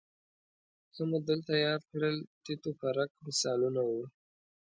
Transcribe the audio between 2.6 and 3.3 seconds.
و پرک